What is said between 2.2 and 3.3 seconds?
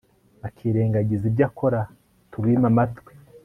tubime amatwi